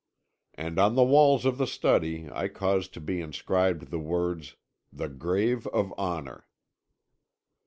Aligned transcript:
And 0.55 0.79
on 0.79 0.95
the 0.95 1.03
walls 1.03 1.45
of 1.45 1.59
the 1.59 1.67
study 1.67 2.27
I 2.31 2.47
caused 2.47 2.91
to 2.95 2.99
be 2.99 3.21
inscribed 3.21 3.91
the 3.91 3.99
words 3.99 4.55
'The 4.91 5.09
Grave 5.09 5.67
of 5.67 5.93
Honour.' 5.93 6.47